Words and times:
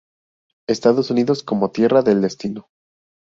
Estados 0.67 1.11
Unidos 1.11 1.43
como 1.43 1.69
tierra 1.69 2.01
del 2.01 2.21
destino. 2.23 2.67